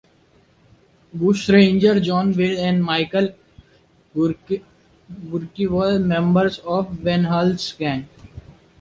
Bushrangers 1.15 2.01
John 2.03 2.33
Vane 2.33 2.57
and 2.57 2.83
Michael 2.83 3.35
Burke 4.15 4.63
were 5.29 5.99
members 5.99 6.57
of 6.65 6.97
the 6.97 7.03
Ben 7.03 7.25
Hall's 7.25 7.71
gang. 7.73 8.09